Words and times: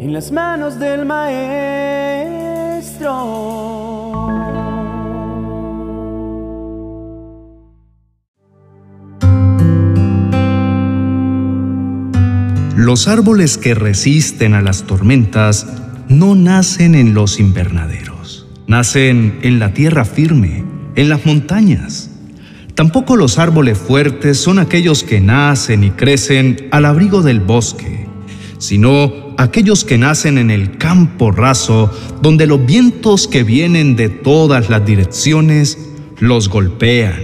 en 0.00 0.14
las 0.14 0.32
manos 0.32 0.78
del 0.78 1.04
maestro. 1.04 1.50
Los 12.76 13.08
árboles 13.08 13.58
que 13.58 13.74
resisten 13.74 14.54
a 14.54 14.62
las 14.62 14.84
tormentas 14.84 15.66
no 16.08 16.34
nacen 16.34 16.94
en 16.94 17.12
los 17.12 17.38
invernaderos, 17.38 18.46
nacen 18.66 19.38
en 19.42 19.58
la 19.58 19.74
tierra 19.74 20.06
firme, 20.06 20.64
en 20.96 21.10
las 21.10 21.26
montañas. 21.26 22.10
Tampoco 22.74 23.16
los 23.16 23.38
árboles 23.38 23.76
fuertes 23.76 24.38
son 24.38 24.60
aquellos 24.60 25.04
que 25.04 25.20
nacen 25.20 25.84
y 25.84 25.90
crecen 25.90 26.68
al 26.70 26.86
abrigo 26.86 27.20
del 27.20 27.40
bosque, 27.40 27.99
sino 28.60 29.34
aquellos 29.36 29.84
que 29.84 29.98
nacen 29.98 30.38
en 30.38 30.52
el 30.52 30.78
campo 30.78 31.32
raso, 31.32 31.90
donde 32.22 32.46
los 32.46 32.64
vientos 32.64 33.26
que 33.26 33.42
vienen 33.42 33.96
de 33.96 34.08
todas 34.08 34.70
las 34.70 34.86
direcciones 34.86 35.76
los 36.20 36.48
golpean, 36.48 37.16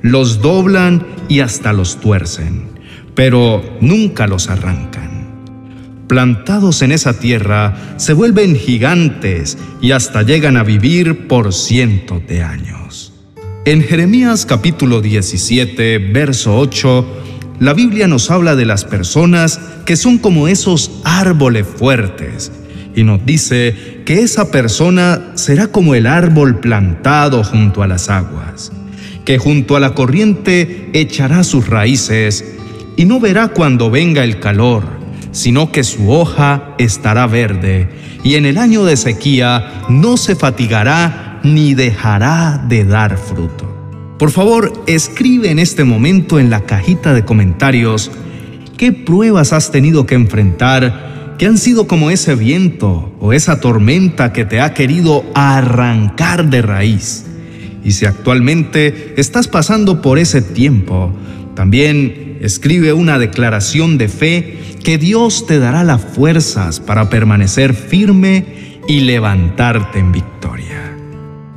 los 0.00 0.40
doblan 0.40 1.06
y 1.28 1.40
hasta 1.40 1.74
los 1.74 2.00
tuercen 2.00 2.76
pero 3.16 3.64
nunca 3.80 4.28
los 4.28 4.48
arrancan. 4.48 5.16
Plantados 6.06 6.82
en 6.82 6.92
esa 6.92 7.18
tierra, 7.18 7.96
se 7.96 8.12
vuelven 8.12 8.54
gigantes 8.54 9.58
y 9.80 9.90
hasta 9.90 10.22
llegan 10.22 10.56
a 10.56 10.62
vivir 10.62 11.26
por 11.26 11.52
cientos 11.52 12.24
de 12.28 12.42
años. 12.42 13.12
En 13.64 13.82
Jeremías 13.82 14.46
capítulo 14.46 15.00
17, 15.00 15.98
verso 15.98 16.56
8, 16.56 17.35
la 17.58 17.72
Biblia 17.72 18.06
nos 18.06 18.30
habla 18.30 18.54
de 18.54 18.66
las 18.66 18.84
personas 18.84 19.60
que 19.84 19.96
son 19.96 20.18
como 20.18 20.48
esos 20.48 21.00
árboles 21.04 21.66
fuertes 21.66 22.52
y 22.94 23.02
nos 23.02 23.24
dice 23.24 24.02
que 24.04 24.20
esa 24.20 24.50
persona 24.50 25.32
será 25.34 25.68
como 25.68 25.94
el 25.94 26.06
árbol 26.06 26.60
plantado 26.60 27.44
junto 27.44 27.82
a 27.82 27.86
las 27.86 28.08
aguas, 28.08 28.72
que 29.24 29.38
junto 29.38 29.76
a 29.76 29.80
la 29.80 29.94
corriente 29.94 30.90
echará 30.94 31.44
sus 31.44 31.68
raíces 31.68 32.56
y 32.96 33.04
no 33.04 33.20
verá 33.20 33.48
cuando 33.48 33.90
venga 33.90 34.24
el 34.24 34.40
calor, 34.40 34.84
sino 35.32 35.70
que 35.72 35.84
su 35.84 36.10
hoja 36.10 36.74
estará 36.78 37.26
verde, 37.26 37.88
y 38.24 38.36
en 38.36 38.46
el 38.46 38.56
año 38.56 38.84
de 38.84 38.96
sequía 38.96 39.84
no 39.90 40.16
se 40.16 40.34
fatigará 40.34 41.40
ni 41.42 41.74
dejará 41.74 42.64
de 42.66 42.84
dar 42.84 43.18
fruto. 43.18 43.75
Por 44.18 44.30
favor, 44.30 44.72
escribe 44.86 45.50
en 45.50 45.58
este 45.58 45.84
momento 45.84 46.38
en 46.38 46.48
la 46.48 46.62
cajita 46.62 47.12
de 47.12 47.24
comentarios 47.24 48.10
qué 48.78 48.92
pruebas 48.92 49.52
has 49.52 49.70
tenido 49.70 50.06
que 50.06 50.14
enfrentar 50.14 51.34
que 51.38 51.46
han 51.46 51.58
sido 51.58 51.86
como 51.86 52.10
ese 52.10 52.34
viento 52.34 53.14
o 53.20 53.34
esa 53.34 53.60
tormenta 53.60 54.32
que 54.32 54.46
te 54.46 54.60
ha 54.60 54.72
querido 54.72 55.24
arrancar 55.34 56.48
de 56.48 56.62
raíz. 56.62 57.26
Y 57.84 57.92
si 57.92 58.06
actualmente 58.06 59.14
estás 59.18 59.48
pasando 59.48 60.00
por 60.00 60.18
ese 60.18 60.40
tiempo, 60.40 61.12
también 61.54 62.38
escribe 62.40 62.94
una 62.94 63.18
declaración 63.18 63.98
de 63.98 64.08
fe 64.08 64.58
que 64.82 64.96
Dios 64.96 65.46
te 65.46 65.58
dará 65.58 65.84
las 65.84 66.02
fuerzas 66.02 66.80
para 66.80 67.10
permanecer 67.10 67.74
firme 67.74 68.80
y 68.88 69.00
levantarte 69.00 69.98
en 69.98 70.12
victoria. 70.12 70.75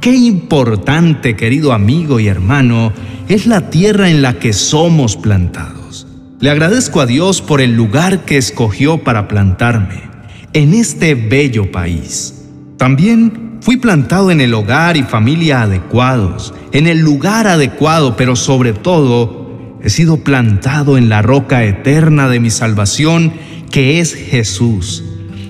Qué 0.02 0.16
importante, 0.16 1.36
querido 1.36 1.74
amigo 1.74 2.20
y 2.20 2.28
hermano, 2.28 2.94
es 3.28 3.46
la 3.46 3.70
tierra 3.70 4.10
en 4.10 4.22
la 4.22 4.40
que 4.40 4.54
somos 4.54 5.18
plantados. 5.18 6.08
Le 6.40 6.50
agradezco 6.50 7.02
a 7.02 7.06
Dios 7.06 7.42
por 7.42 7.60
el 7.62 7.76
lugar 7.76 8.26
que 8.26 8.38
escogió 8.38 9.04
para 9.04 9.28
plantarme, 9.28 10.02
en 10.54 10.74
este 10.74 11.16
bello 11.16 11.72
país. 11.72 12.46
También 12.78 13.58
fui 13.62 13.78
plantado 13.78 14.32
en 14.32 14.40
el 14.40 14.54
hogar 14.54 14.96
y 14.96 15.04
familia 15.04 15.64
adecuados, 15.64 16.54
en 16.72 16.88
el 16.88 17.00
lugar 17.00 17.48
adecuado, 17.48 18.16
pero 18.16 18.36
sobre 18.36 18.74
todo 18.74 19.40
He 19.82 19.90
sido 19.90 20.18
plantado 20.18 20.98
en 20.98 21.08
la 21.08 21.22
roca 21.22 21.64
eterna 21.64 22.28
de 22.28 22.40
mi 22.40 22.50
salvación, 22.50 23.32
que 23.72 24.00
es 24.00 24.14
Jesús. 24.14 25.04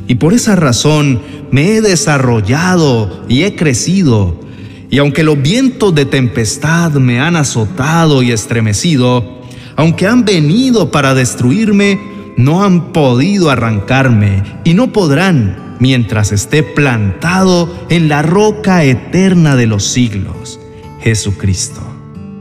Y 0.07 0.15
por 0.15 0.33
esa 0.33 0.55
razón 0.55 1.21
me 1.51 1.75
he 1.75 1.81
desarrollado 1.81 3.25
y 3.27 3.43
he 3.43 3.55
crecido. 3.55 4.39
Y 4.89 4.97
aunque 4.97 5.23
los 5.23 5.41
vientos 5.41 5.93
de 5.93 6.05
tempestad 6.05 6.93
me 6.93 7.19
han 7.19 7.35
azotado 7.35 8.23
y 8.23 8.31
estremecido, 8.31 9.39
aunque 9.75 10.07
han 10.07 10.25
venido 10.25 10.91
para 10.91 11.13
destruirme, 11.13 11.99
no 12.37 12.63
han 12.63 12.91
podido 12.91 13.49
arrancarme 13.49 14.43
y 14.63 14.73
no 14.73 14.91
podrán 14.91 15.75
mientras 15.79 16.31
esté 16.31 16.63
plantado 16.63 17.73
en 17.89 18.09
la 18.09 18.21
roca 18.21 18.83
eterna 18.83 19.55
de 19.55 19.67
los 19.67 19.85
siglos, 19.85 20.59
Jesucristo. 21.01 21.81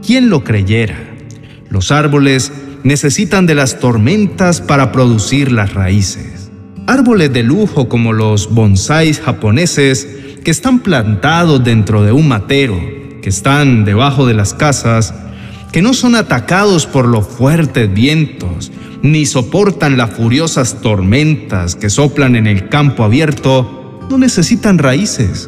¿Quién 0.05 0.29
lo 0.29 0.43
creyera? 0.43 0.97
Los 1.69 1.91
árboles 1.91 2.51
necesitan 2.83 3.45
de 3.45 3.55
las 3.55 3.79
tormentas 3.79 4.61
para 4.61 4.91
producir 4.91 5.51
las 5.51 5.73
raíces. 5.73 6.38
Árboles 6.89 7.31
de 7.31 7.43
lujo 7.43 7.87
como 7.87 8.13
los 8.13 8.49
bonsáis 8.49 9.19
japoneses 9.19 10.07
que 10.43 10.49
están 10.49 10.79
plantados 10.79 11.63
dentro 11.63 12.01
de 12.01 12.11
un 12.11 12.27
matero, 12.27 12.81
que 13.21 13.29
están 13.29 13.85
debajo 13.85 14.25
de 14.25 14.33
las 14.33 14.55
casas, 14.55 15.13
que 15.71 15.83
no 15.83 15.93
son 15.93 16.15
atacados 16.15 16.87
por 16.87 17.07
los 17.07 17.27
fuertes 17.27 17.93
vientos, 17.93 18.71
ni 19.03 19.27
soportan 19.27 19.97
las 19.97 20.09
furiosas 20.09 20.81
tormentas 20.81 21.75
que 21.75 21.91
soplan 21.91 22.35
en 22.35 22.47
el 22.47 22.69
campo 22.69 23.03
abierto, 23.03 23.99
no 24.09 24.17
necesitan 24.17 24.79
raíces, 24.79 25.47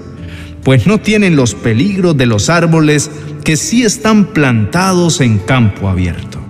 pues 0.64 0.86
no 0.86 1.00
tienen 1.00 1.36
los 1.36 1.56
peligros 1.56 2.16
de 2.16 2.28
los 2.28 2.52
árboles 2.52 3.10
que 3.44 3.58
sí 3.58 3.82
están 3.82 4.26
plantados 4.26 5.22
en 5.22 5.40
campo 5.40 5.90
abierto. 5.90 6.41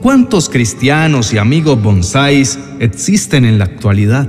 ¿Cuántos 0.00 0.48
cristianos 0.48 1.34
y 1.34 1.38
amigos 1.38 1.82
bonsáis 1.82 2.58
existen 2.78 3.44
en 3.44 3.58
la 3.58 3.66
actualidad? 3.66 4.28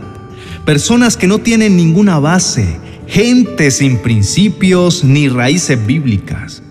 Personas 0.66 1.16
que 1.16 1.28
no 1.28 1.38
tienen 1.38 1.78
ninguna 1.78 2.20
base, 2.20 2.78
gente 3.08 3.72
sin 3.72 4.00
principios 4.00 5.06
ni 5.06 5.30
raíces 5.30 5.86
bíblicas, 5.88 6.62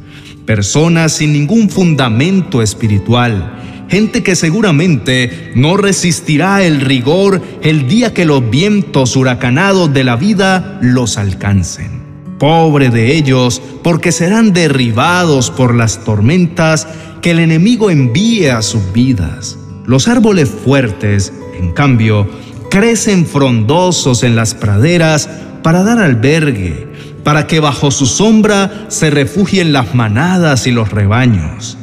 personas 0.44 1.12
sin 1.12 1.33
ningún 1.33 1.71
fundamento 1.71 2.60
espiritual, 2.60 3.87
gente 3.89 4.22
que 4.22 4.37
seguramente 4.37 5.50
no 5.55 5.78
resistirá 5.78 6.62
el 6.62 6.83
rigor 6.83 7.43
el 7.62 7.89
día 7.89 8.12
que 8.12 8.27
los 8.27 8.50
vientos 8.50 9.16
huracanados 9.16 9.94
de 9.94 10.05
la 10.05 10.16
vida 10.16 10.78
los 10.83 11.16
alcancen. 11.16 12.00
Pobre 12.41 12.89
de 12.89 13.15
ellos, 13.17 13.61
porque 13.84 14.12
serán 14.12 14.55
derribados 14.55 15.51
por 15.51 15.75
las 15.75 16.05
tormentas 16.06 16.89
que 17.21 17.33
el 17.33 17.39
enemigo 17.39 17.91
envíe 17.91 18.47
a 18.47 18.62
sus 18.62 18.95
vidas. 18.95 19.59
Los 19.84 20.09
árboles 20.09 20.49
fuertes, 20.49 21.34
en 21.59 21.73
cambio, 21.73 22.27
crecen 22.71 23.27
frondosos 23.27 24.23
en 24.23 24.37
las 24.37 24.55
praderas 24.55 25.28
para 25.62 25.83
dar 25.83 25.99
albergue, 25.99 26.89
para 27.25 27.47
que 27.47 27.61
bajo 27.61 27.91
su 27.91 28.06
sombra 28.06 28.87
se 28.89 29.11
refugien 29.11 29.75
las 29.75 29.95
manadas 29.95 30.67
y 30.67 30.71
los 30.71 30.91
rebaños. 30.93 31.77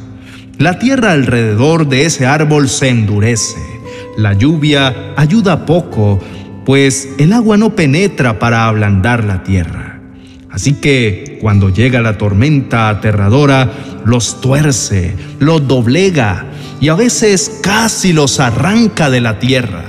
La 0.58 0.80
tierra 0.80 1.12
alrededor 1.12 1.88
de 1.88 2.06
ese 2.06 2.26
árbol 2.26 2.68
se 2.68 2.90
endurece. 2.90 3.62
La 4.18 4.34
lluvia 4.34 5.14
ayuda 5.18 5.68
poco, 5.68 6.20
pues 6.66 7.10
el 7.20 7.32
agua 7.34 7.58
no 7.58 7.76
penetra 7.76 8.40
para 8.40 8.66
ablandar 8.66 9.24
la 9.24 9.44
tierra. 9.44 9.87
Así 10.58 10.74
que 10.74 11.38
cuando 11.40 11.70
llega 11.70 12.02
la 12.02 12.18
tormenta 12.18 12.90
aterradora, 12.90 13.72
los 14.06 14.42
tuerce, 14.42 15.14
los 15.38 15.68
doblega 15.68 16.48
y 16.82 16.88
a 16.88 16.96
veces 16.96 17.60
casi 17.62 18.12
los 18.12 18.40
arranca 18.40 19.12
de 19.12 19.22
la 19.22 19.38
tierra. 19.38 19.84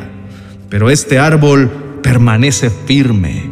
Pero 0.69 0.91
este 0.91 1.19
árbol 1.19 1.71
permanece 2.03 2.69
firme. 2.69 3.51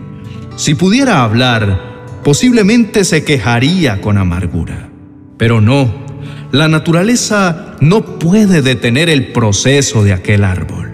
Si 0.57 0.75
pudiera 0.75 1.23
hablar, 1.23 2.19
posiblemente 2.23 3.03
se 3.03 3.25
quejaría 3.25 4.03
con 4.03 4.19
amargura. 4.19 4.91
Pero 5.39 5.63
no, 5.63 5.91
la 6.53 6.69
naturaleza 6.69 7.77
no 7.81 8.19
puede 8.19 8.61
detener 8.61 9.09
el 9.09 9.33
proceso 9.33 10.05
de 10.05 10.13
aquel 10.13 10.45
árbol. 10.45 10.93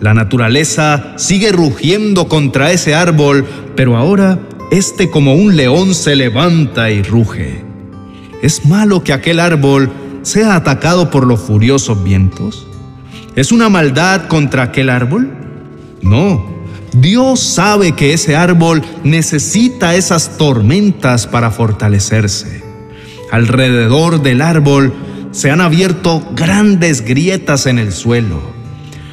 La 0.00 0.14
naturaleza 0.14 1.12
sigue 1.14 1.52
rugiendo 1.52 2.26
contra 2.26 2.72
ese 2.72 2.96
árbol, 2.96 3.46
pero 3.76 3.96
ahora 3.96 4.40
este 4.70 5.10
como 5.10 5.34
un 5.34 5.56
león 5.56 5.94
se 5.94 6.14
levanta 6.14 6.90
y 6.90 7.02
ruge. 7.02 7.64
¿Es 8.42 8.64
malo 8.66 9.02
que 9.02 9.12
aquel 9.12 9.40
árbol 9.40 9.90
sea 10.22 10.54
atacado 10.54 11.10
por 11.10 11.26
los 11.26 11.40
furiosos 11.40 12.02
vientos? 12.04 12.66
¿Es 13.34 13.52
una 13.52 13.68
maldad 13.68 14.28
contra 14.28 14.62
aquel 14.64 14.90
árbol? 14.90 15.30
No, 16.02 16.46
Dios 16.92 17.40
sabe 17.40 17.92
que 17.92 18.12
ese 18.12 18.36
árbol 18.36 18.82
necesita 19.04 19.94
esas 19.94 20.36
tormentas 20.38 21.26
para 21.26 21.50
fortalecerse. 21.50 22.62
Alrededor 23.30 24.22
del 24.22 24.40
árbol 24.40 24.92
se 25.30 25.50
han 25.50 25.60
abierto 25.60 26.26
grandes 26.34 27.04
grietas 27.04 27.66
en 27.66 27.78
el 27.78 27.92
suelo. 27.92 28.40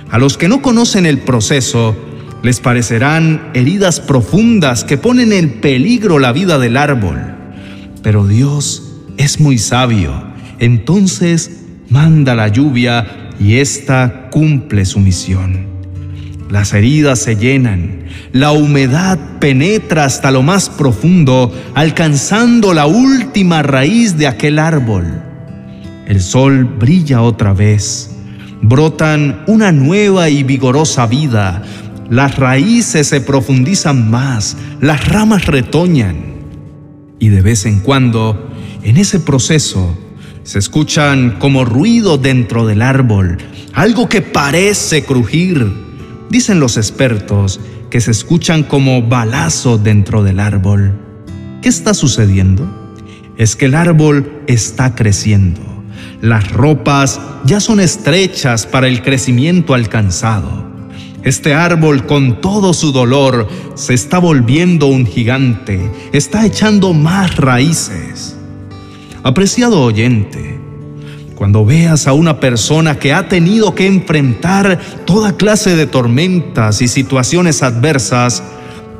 A 0.09 0.17
los 0.17 0.37
que 0.37 0.47
no 0.47 0.61
conocen 0.61 1.05
el 1.05 1.19
proceso, 1.19 1.95
Les 2.43 2.59
parecerán 2.59 3.49
heridas 3.53 3.99
profundas 3.99 4.83
que 4.83 4.97
ponen 4.97 5.33
en 5.33 5.59
peligro 5.59 6.19
la 6.19 6.31
vida 6.31 6.59
del 6.59 6.77
árbol. 6.77 7.19
Pero 8.03 8.27
Dios 8.27 8.93
es 9.17 9.39
muy 9.39 9.57
sabio. 9.57 10.13
Entonces 10.59 11.63
manda 11.89 12.35
la 12.35 12.47
lluvia 12.47 13.31
y 13.39 13.55
ésta 13.55 14.29
cumple 14.31 14.85
su 14.85 14.99
misión. 14.99 15.67
Las 16.49 16.73
heridas 16.73 17.19
se 17.19 17.35
llenan, 17.35 18.05
la 18.31 18.51
humedad 18.51 19.19
penetra 19.39 20.05
hasta 20.05 20.31
lo 20.31 20.43
más 20.43 20.69
profundo, 20.69 21.53
alcanzando 21.75 22.73
la 22.73 22.85
última 22.85 23.63
raíz 23.63 24.17
de 24.17 24.27
aquel 24.27 24.57
árbol. 24.57 25.21
El 26.07 26.21
sol 26.21 26.63
brilla 26.63 27.21
otra 27.21 27.51
vez, 27.51 28.11
brotan 28.61 29.43
una 29.47 29.73
nueva 29.73 30.29
y 30.29 30.43
vigorosa 30.43 31.05
vida, 31.05 31.63
las 32.09 32.37
raíces 32.37 33.07
se 33.07 33.21
profundizan 33.21 34.09
más, 34.09 34.57
las 34.81 35.07
ramas 35.07 35.45
retoñan. 35.45 36.37
Y 37.19 37.29
de 37.29 37.41
vez 37.41 37.65
en 37.65 37.79
cuando, 37.79 38.51
en 38.83 38.97
ese 38.97 39.19
proceso, 39.19 39.97
se 40.43 40.59
escuchan 40.59 41.37
como 41.39 41.65
ruido 41.65 42.17
dentro 42.17 42.65
del 42.65 42.81
árbol, 42.81 43.37
algo 43.73 44.07
que 44.07 44.21
parece 44.21 45.03
crujir 45.03 45.87
Dicen 46.29 46.59
los 46.59 46.75
expertos 46.75 47.59
que 47.89 48.01
se 48.01 48.11
escuchan 48.11 48.63
como 48.63 49.01
balazos 49.01 49.81
dentro 49.81 50.23
del 50.23 50.41
árbol. 50.41 50.93
¿Qué 51.61 51.69
está 51.69 51.93
sucediendo? 51.93 52.67
Es 53.37 53.55
que 53.55 53.65
el 53.65 53.75
árbol 53.75 54.43
está 54.47 54.93
creciendo. 54.93 55.61
Las 56.21 56.51
ropas 56.51 57.21
ya 57.45 57.61
son 57.61 57.79
estrechas 57.79 58.65
para 58.65 58.87
el 58.87 59.03
crecimiento 59.03 59.73
alcanzado. 59.73 60.66
Este 61.23 61.53
árbol 61.53 62.05
con 62.05 62.41
todo 62.41 62.73
su 62.73 62.91
dolor 62.91 63.47
se 63.75 63.93
está 63.93 64.19
volviendo 64.19 64.87
un 64.87 65.05
gigante, 65.05 65.91
está 66.13 66.45
echando 66.45 66.93
más 66.93 67.35
raíces. 67.37 68.37
Apreciado 69.23 69.81
oyente, 69.81 70.59
cuando 71.35 71.65
veas 71.65 72.07
a 72.07 72.13
una 72.13 72.39
persona 72.39 72.97
que 72.97 73.13
ha 73.13 73.27
tenido 73.27 73.75
que 73.75 73.87
enfrentar 73.87 74.79
toda 75.05 75.37
clase 75.37 75.75
de 75.75 75.85
tormentas 75.85 76.81
y 76.81 76.87
situaciones 76.87 77.61
adversas, 77.61 78.41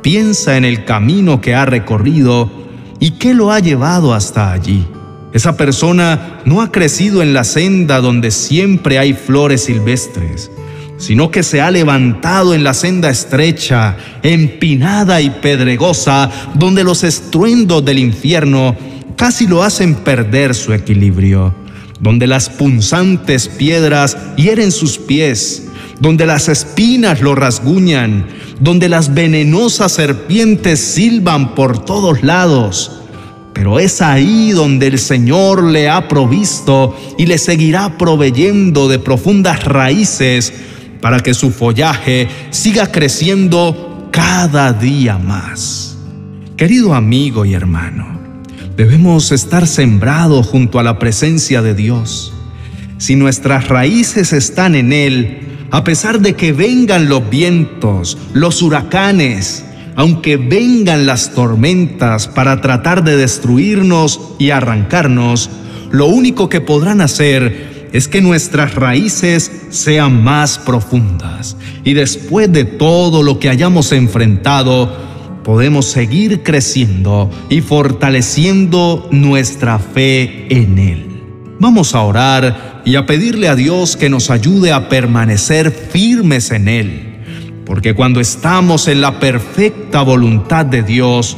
piensa 0.02 0.56
en 0.56 0.64
el 0.64 0.84
camino 0.84 1.40
que 1.40 1.54
ha 1.54 1.64
recorrido 1.64 2.50
y 3.00 3.12
qué 3.12 3.34
lo 3.34 3.52
ha 3.52 3.60
llevado 3.60 4.14
hasta 4.14 4.52
allí. 4.52 4.86
Esa 5.32 5.56
persona 5.56 6.40
no 6.44 6.62
ha 6.62 6.72
crecido 6.72 7.22
en 7.22 7.34
la 7.34 7.44
senda 7.44 8.00
donde 8.00 8.30
siempre 8.30 8.98
hay 8.98 9.12
flores 9.12 9.64
silvestres, 9.64 10.50
sino 10.98 11.30
que 11.30 11.42
se 11.42 11.60
ha 11.60 11.70
levantado 11.70 12.54
en 12.54 12.64
la 12.64 12.74
senda 12.74 13.08
estrecha, 13.08 13.96
empinada 14.22 15.20
y 15.20 15.30
pedregosa, 15.30 16.30
donde 16.54 16.84
los 16.84 17.04
estruendos 17.04 17.84
del 17.84 17.98
infierno 17.98 18.76
casi 19.16 19.46
lo 19.46 19.62
hacen 19.62 19.94
perder 19.94 20.54
su 20.54 20.72
equilibrio 20.72 21.54
donde 22.00 22.26
las 22.26 22.48
punzantes 22.48 23.48
piedras 23.48 24.16
hieren 24.36 24.72
sus 24.72 24.98
pies, 24.98 25.68
donde 26.00 26.26
las 26.26 26.48
espinas 26.48 27.20
lo 27.20 27.34
rasguñan, 27.34 28.26
donde 28.60 28.88
las 28.88 29.14
venenosas 29.14 29.92
serpientes 29.92 30.80
silban 30.80 31.54
por 31.54 31.84
todos 31.84 32.22
lados. 32.22 32.92
Pero 33.52 33.80
es 33.80 34.00
ahí 34.00 34.52
donde 34.52 34.86
el 34.86 34.98
Señor 35.00 35.64
le 35.64 35.88
ha 35.88 36.06
provisto 36.06 36.96
y 37.18 37.26
le 37.26 37.38
seguirá 37.38 37.98
proveyendo 37.98 38.86
de 38.86 39.00
profundas 39.00 39.64
raíces 39.64 40.52
para 41.00 41.20
que 41.20 41.34
su 41.34 41.50
follaje 41.50 42.28
siga 42.50 42.90
creciendo 42.90 44.08
cada 44.10 44.72
día 44.72 45.18
más. 45.18 45.96
Querido 46.56 46.94
amigo 46.94 47.44
y 47.44 47.54
hermano, 47.54 48.18
Debemos 48.78 49.32
estar 49.32 49.66
sembrados 49.66 50.46
junto 50.46 50.78
a 50.78 50.84
la 50.84 51.00
presencia 51.00 51.62
de 51.62 51.74
Dios. 51.74 52.32
Si 52.98 53.16
nuestras 53.16 53.66
raíces 53.66 54.32
están 54.32 54.76
en 54.76 54.92
Él, 54.92 55.40
a 55.72 55.82
pesar 55.82 56.20
de 56.20 56.34
que 56.34 56.52
vengan 56.52 57.08
los 57.08 57.28
vientos, 57.28 58.16
los 58.34 58.62
huracanes, 58.62 59.64
aunque 59.96 60.36
vengan 60.36 61.06
las 61.06 61.34
tormentas 61.34 62.28
para 62.28 62.60
tratar 62.60 63.02
de 63.02 63.16
destruirnos 63.16 64.20
y 64.38 64.50
arrancarnos, 64.50 65.50
lo 65.90 66.06
único 66.06 66.48
que 66.48 66.60
podrán 66.60 67.00
hacer 67.00 67.67
es 67.92 68.08
que 68.08 68.20
nuestras 68.20 68.74
raíces 68.74 69.50
sean 69.70 70.22
más 70.22 70.58
profundas. 70.58 71.56
Y 71.84 71.94
después 71.94 72.52
de 72.52 72.64
todo 72.64 73.22
lo 73.22 73.38
que 73.38 73.48
hayamos 73.48 73.92
enfrentado, 73.92 74.92
podemos 75.44 75.86
seguir 75.86 76.42
creciendo 76.42 77.30
y 77.48 77.62
fortaleciendo 77.62 79.08
nuestra 79.10 79.78
fe 79.78 80.46
en 80.50 80.78
Él. 80.78 81.22
Vamos 81.60 81.94
a 81.94 82.02
orar 82.02 82.82
y 82.84 82.96
a 82.96 83.06
pedirle 83.06 83.48
a 83.48 83.56
Dios 83.56 83.96
que 83.96 84.10
nos 84.10 84.30
ayude 84.30 84.72
a 84.72 84.88
permanecer 84.88 85.70
firmes 85.70 86.50
en 86.50 86.68
Él, 86.68 87.22
porque 87.64 87.94
cuando 87.94 88.20
estamos 88.20 88.88
en 88.88 89.00
la 89.00 89.18
perfecta 89.18 90.02
voluntad 90.02 90.66
de 90.66 90.82
Dios, 90.82 91.36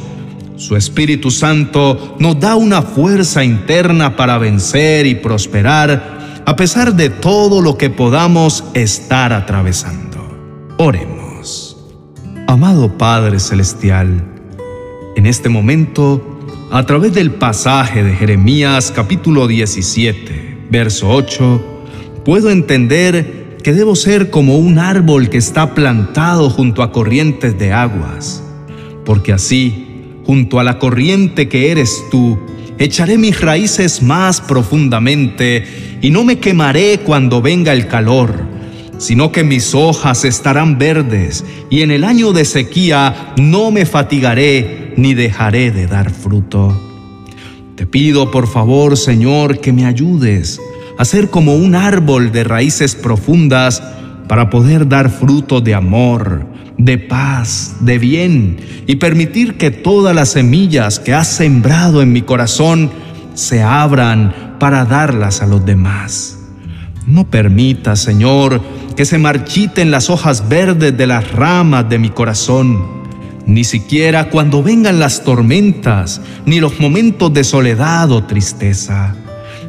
su 0.57 0.75
Espíritu 0.75 1.31
Santo 1.31 2.17
nos 2.19 2.39
da 2.39 2.55
una 2.55 2.83
fuerza 2.83 3.43
interna 3.43 4.15
para 4.15 4.37
vencer 4.37 5.07
y 5.07 5.15
prosperar 5.15 6.20
a 6.51 6.55
pesar 6.57 6.95
de 6.95 7.09
todo 7.09 7.61
lo 7.61 7.77
que 7.77 7.89
podamos 7.89 8.65
estar 8.73 9.31
atravesando. 9.31 10.17
Oremos. 10.77 11.77
Amado 12.45 12.97
Padre 12.97 13.39
Celestial, 13.39 14.21
en 15.15 15.27
este 15.27 15.47
momento, 15.47 16.41
a 16.69 16.85
través 16.85 17.13
del 17.13 17.31
pasaje 17.31 18.03
de 18.03 18.13
Jeremías 18.17 18.91
capítulo 18.93 19.47
17, 19.47 20.65
verso 20.69 21.09
8, 21.09 21.61
puedo 22.25 22.49
entender 22.49 23.55
que 23.63 23.71
debo 23.71 23.95
ser 23.95 24.29
como 24.29 24.57
un 24.57 24.77
árbol 24.77 25.29
que 25.29 25.37
está 25.37 25.73
plantado 25.73 26.49
junto 26.49 26.83
a 26.83 26.91
corrientes 26.91 27.57
de 27.57 27.71
aguas, 27.71 28.43
porque 29.05 29.31
así, 29.31 30.17
junto 30.25 30.59
a 30.59 30.65
la 30.65 30.79
corriente 30.79 31.47
que 31.47 31.71
eres 31.71 32.03
tú, 32.11 32.37
echaré 32.85 33.17
mis 33.17 33.39
raíces 33.39 34.01
más 34.01 34.41
profundamente 34.41 35.99
y 36.01 36.09
no 36.09 36.23
me 36.23 36.39
quemaré 36.39 36.99
cuando 36.99 37.41
venga 37.41 37.73
el 37.73 37.87
calor 37.87 38.51
sino 39.01 39.31
que 39.31 39.43
mis 39.43 39.73
hojas 39.73 40.25
estarán 40.25 40.77
verdes, 40.77 41.43
y 41.71 41.81
en 41.81 41.89
el 41.89 42.03
año 42.03 42.33
de 42.33 42.45
sequía 42.45 43.33
no 43.35 43.71
me 43.71 43.87
fatigaré 43.87 44.93
ni 44.95 45.15
dejaré 45.15 45.71
de 45.71 45.87
dar 45.87 46.11
fruto. 46.11 46.79
Te 47.75 47.87
pido 47.87 48.29
por 48.29 48.45
favor, 48.45 48.95
Señor, 48.95 49.59
que 49.59 49.73
me 49.73 49.87
ayudes 49.87 50.61
a 50.99 51.05
ser 51.05 51.31
como 51.31 51.55
un 51.55 51.73
árbol 51.73 52.31
de 52.31 52.43
raíces 52.43 52.93
profundas 52.93 53.81
para 54.27 54.51
poder 54.51 54.87
dar 54.87 55.09
fruto 55.09 55.61
de 55.61 55.73
amor, 55.73 56.45
de 56.85 56.97
paz, 56.97 57.75
de 57.81 57.99
bien, 57.99 58.57
y 58.87 58.95
permitir 58.95 59.55
que 59.55 59.69
todas 59.69 60.15
las 60.15 60.29
semillas 60.29 60.99
que 60.99 61.13
has 61.13 61.27
sembrado 61.27 62.01
en 62.01 62.11
mi 62.11 62.23
corazón 62.23 62.89
se 63.35 63.61
abran 63.61 64.55
para 64.59 64.85
darlas 64.85 65.41
a 65.41 65.47
los 65.47 65.63
demás. 65.63 66.39
No 67.05 67.29
permita, 67.29 67.95
Señor, 67.95 68.61
que 68.95 69.05
se 69.05 69.19
marchiten 69.19 69.91
las 69.91 70.09
hojas 70.09 70.49
verdes 70.49 70.97
de 70.97 71.07
las 71.07 71.31
ramas 71.31 71.87
de 71.87 71.99
mi 71.99 72.09
corazón, 72.09 73.01
ni 73.45 73.63
siquiera 73.63 74.29
cuando 74.29 74.63
vengan 74.63 74.99
las 74.99 75.23
tormentas, 75.23 76.21
ni 76.45 76.59
los 76.59 76.79
momentos 76.79 77.31
de 77.31 77.43
soledad 77.43 78.11
o 78.11 78.23
tristeza. 78.23 79.15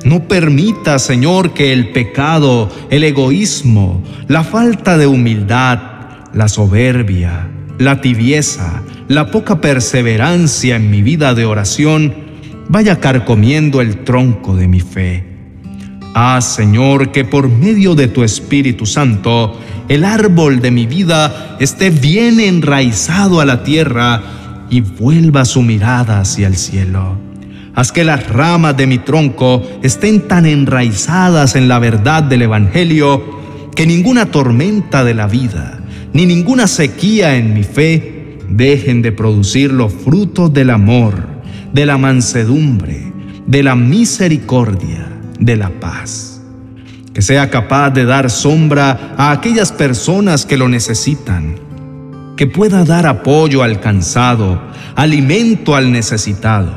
No 0.04 0.24
permita, 0.24 0.98
Señor, 0.98 1.52
que 1.52 1.72
el 1.72 1.90
pecado, 1.90 2.70
el 2.90 3.04
egoísmo, 3.04 4.02
la 4.28 4.44
falta 4.44 4.96
de 4.98 5.06
humildad, 5.06 5.91
la 6.34 6.48
soberbia, 6.48 7.48
la 7.78 8.00
tibieza, 8.00 8.82
la 9.08 9.30
poca 9.30 9.60
perseverancia 9.60 10.76
en 10.76 10.90
mi 10.90 11.02
vida 11.02 11.34
de 11.34 11.44
oración 11.44 12.14
vaya 12.68 13.00
carcomiendo 13.00 13.80
el 13.80 14.04
tronco 14.04 14.56
de 14.56 14.68
mi 14.68 14.80
fe. 14.80 15.26
Haz, 16.14 16.54
Señor, 16.54 17.10
que 17.10 17.24
por 17.24 17.48
medio 17.48 17.94
de 17.94 18.08
tu 18.08 18.22
Espíritu 18.22 18.86
Santo 18.86 19.58
el 19.88 20.04
árbol 20.04 20.60
de 20.60 20.70
mi 20.70 20.86
vida 20.86 21.56
esté 21.58 21.90
bien 21.90 22.40
enraizado 22.40 23.40
a 23.40 23.44
la 23.44 23.62
tierra 23.62 24.22
y 24.70 24.80
vuelva 24.80 25.44
su 25.44 25.62
mirada 25.62 26.20
hacia 26.20 26.46
el 26.46 26.56
cielo. 26.56 27.18
Haz 27.74 27.92
que 27.92 28.04
las 28.04 28.28
ramas 28.28 28.76
de 28.76 28.86
mi 28.86 28.98
tronco 28.98 29.62
estén 29.82 30.28
tan 30.28 30.46
enraizadas 30.46 31.56
en 31.56 31.68
la 31.68 31.78
verdad 31.78 32.22
del 32.22 32.42
Evangelio 32.42 33.40
que 33.74 33.86
ninguna 33.86 34.26
tormenta 34.26 35.04
de 35.04 35.14
la 35.14 35.26
vida, 35.26 35.81
ni 36.12 36.26
ninguna 36.26 36.66
sequía 36.66 37.36
en 37.36 37.54
mi 37.54 37.62
fe 37.62 38.38
dejen 38.48 39.02
de 39.02 39.12
producir 39.12 39.72
los 39.72 39.92
frutos 39.92 40.52
del 40.52 40.70
amor, 40.70 41.14
de 41.72 41.86
la 41.86 41.96
mansedumbre, 41.96 43.12
de 43.46 43.62
la 43.62 43.74
misericordia 43.74 45.08
de 45.38 45.56
la 45.56 45.70
paz. 45.70 46.42
Que 47.14 47.22
sea 47.22 47.50
capaz 47.50 47.90
de 47.90 48.04
dar 48.04 48.30
sombra 48.30 49.14
a 49.16 49.32
aquellas 49.32 49.72
personas 49.72 50.46
que 50.46 50.56
lo 50.56 50.68
necesitan. 50.68 51.56
que 52.36 52.46
pueda 52.46 52.82
dar 52.82 53.06
apoyo 53.06 53.62
al 53.62 53.78
cansado, 53.78 54.60
alimento 54.96 55.76
al 55.76 55.92
necesitado. 55.92 56.72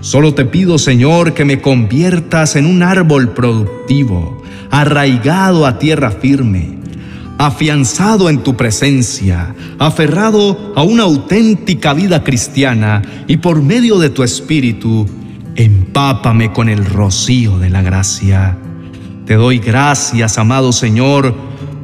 Solo 0.00 0.32
te 0.32 0.44
pido, 0.44 0.78
Señor, 0.78 1.34
que 1.34 1.44
me 1.44 1.60
conviertas 1.60 2.54
en 2.54 2.66
un 2.66 2.82
árbol 2.82 3.34
productivo, 3.34 4.42
arraigado 4.70 5.66
a 5.66 5.78
tierra 5.78 6.12
firme, 6.12 6.78
afianzado 7.38 8.30
en 8.30 8.42
tu 8.42 8.56
presencia, 8.56 9.54
aferrado 9.78 10.72
a 10.74 10.82
una 10.82 11.04
auténtica 11.04 11.92
vida 11.92 12.24
cristiana 12.24 13.02
y 13.26 13.38
por 13.38 13.62
medio 13.62 13.98
de 13.98 14.10
tu 14.10 14.22
espíritu, 14.22 15.06
empápame 15.54 16.52
con 16.52 16.68
el 16.68 16.84
rocío 16.84 17.58
de 17.58 17.70
la 17.70 17.82
gracia. 17.82 18.58
Te 19.26 19.34
doy 19.34 19.58
gracias, 19.58 20.38
amado 20.38 20.72
Señor, 20.72 21.34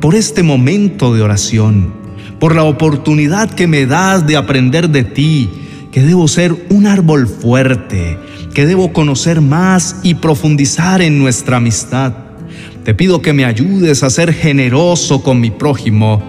por 0.01 0.15
este 0.15 0.43
momento 0.43 1.15
de 1.15 1.23
oración, 1.23 1.93
por 2.39 2.55
la 2.55 2.65
oportunidad 2.65 3.51
que 3.51 3.67
me 3.67 3.87
das 3.87 4.27
de 4.27 4.37
aprender 4.37 4.91
de 4.91 5.05
ti, 5.05 5.51
que 5.91 6.03
debo 6.03 6.29
ser 6.29 6.67
un 6.71 6.87
árbol 6.87 7.27
fuerte, 7.29 8.19
que 8.55 8.67
debo 8.67 8.93
conocer 8.93 9.41
más 9.41 9.97
y 10.03 10.15
profundizar 10.15 11.03
en 11.03 11.19
nuestra 11.19 11.59
amistad. 11.59 12.32
Te 12.85 12.95
pido 12.95 13.23
que 13.23 13.33
me 13.33 13.45
ayudes 13.45 14.03
a 14.03 14.11
ser 14.11 14.33
generoso 14.33 15.23
con 15.23 15.41
mi 15.41 15.51
prójimo 15.51 16.21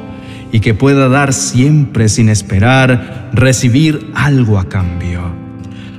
y 0.51 0.59
que 0.59 0.75
pueda 0.75 1.09
dar 1.09 1.33
siempre 1.33 2.07
sin 2.09 2.29
esperar 2.29 3.31
recibir 3.33 4.11
algo 4.13 4.59
a 4.59 4.69
cambio. 4.69 5.21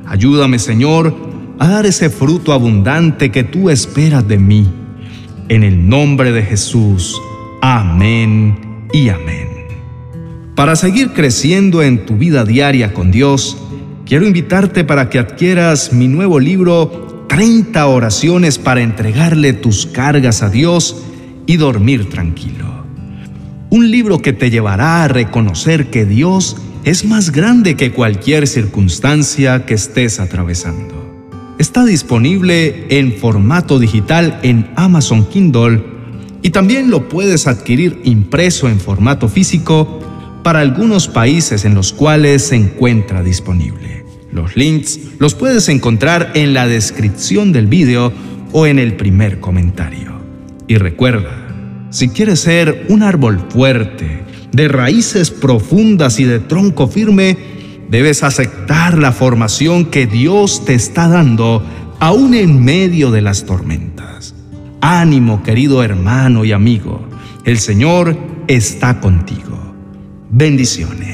Ayúdame, 0.06 0.61
Señor, 0.61 1.14
a 1.58 1.68
dar 1.68 1.87
ese 1.87 2.08
fruto 2.08 2.52
abundante 2.52 3.32
que 3.32 3.42
tú 3.42 3.68
esperas 3.68 4.28
de 4.28 4.38
mí 4.38 4.68
en 5.49 5.64
el 5.64 5.88
nombre 5.88 6.30
de 6.30 6.42
Jesús. 6.42 7.20
Amén 7.61 8.87
y 8.92 9.08
amén. 9.08 9.49
Para 10.54 10.76
seguir 10.76 11.14
creciendo 11.14 11.82
en 11.82 12.06
tu 12.06 12.16
vida 12.16 12.44
diaria 12.44 12.94
con 12.94 13.11
Dios, 13.11 13.56
quiero 14.06 14.25
invitarte 14.25 14.84
para 14.84 15.11
que 15.11 15.18
adquieras 15.18 15.92
mi 15.92 16.06
nuevo 16.06 16.38
libro 16.38 17.04
30 17.34 17.88
oraciones 17.88 18.58
para 18.58 18.80
entregarle 18.80 19.54
tus 19.54 19.86
cargas 19.86 20.44
a 20.44 20.50
Dios 20.50 21.02
y 21.46 21.56
dormir 21.56 22.08
tranquilo. 22.08 22.84
Un 23.70 23.90
libro 23.90 24.20
que 24.20 24.32
te 24.32 24.50
llevará 24.50 25.02
a 25.02 25.08
reconocer 25.08 25.90
que 25.90 26.04
Dios 26.06 26.56
es 26.84 27.04
más 27.04 27.32
grande 27.32 27.74
que 27.74 27.90
cualquier 27.90 28.46
circunstancia 28.46 29.66
que 29.66 29.74
estés 29.74 30.20
atravesando. 30.20 30.94
Está 31.58 31.84
disponible 31.84 32.86
en 32.90 33.14
formato 33.14 33.80
digital 33.80 34.38
en 34.44 34.70
Amazon 34.76 35.28
Kindle 35.28 35.82
y 36.40 36.50
también 36.50 36.88
lo 36.88 37.08
puedes 37.08 37.48
adquirir 37.48 38.00
impreso 38.04 38.68
en 38.68 38.78
formato 38.78 39.28
físico 39.28 39.98
para 40.44 40.60
algunos 40.60 41.08
países 41.08 41.64
en 41.64 41.74
los 41.74 41.92
cuales 41.92 42.46
se 42.46 42.54
encuentra 42.54 43.24
disponible. 43.24 43.93
Los 44.34 44.56
links 44.56 45.00
los 45.18 45.34
puedes 45.34 45.68
encontrar 45.70 46.32
en 46.34 46.52
la 46.52 46.66
descripción 46.66 47.52
del 47.52 47.66
video 47.66 48.12
o 48.52 48.66
en 48.66 48.78
el 48.78 48.94
primer 48.96 49.40
comentario. 49.40 50.20
Y 50.68 50.76
recuerda, 50.76 51.88
si 51.90 52.10
quieres 52.10 52.40
ser 52.40 52.86
un 52.90 53.02
árbol 53.02 53.46
fuerte, 53.48 54.22
de 54.52 54.68
raíces 54.68 55.30
profundas 55.30 56.20
y 56.20 56.24
de 56.24 56.40
tronco 56.40 56.88
firme, 56.88 57.54
Debes 57.90 58.22
aceptar 58.22 58.98
la 58.98 59.12
formación 59.12 59.84
que 59.86 60.06
Dios 60.06 60.64
te 60.64 60.74
está 60.74 61.06
dando 61.08 61.64
aún 62.00 62.34
en 62.34 62.64
medio 62.64 63.10
de 63.10 63.20
las 63.20 63.44
tormentas. 63.44 64.34
Ánimo, 64.80 65.42
querido 65.42 65.82
hermano 65.82 66.44
y 66.44 66.52
amigo, 66.52 67.06
el 67.44 67.58
Señor 67.58 68.16
está 68.48 69.00
contigo. 69.00 69.74
Bendiciones. 70.30 71.13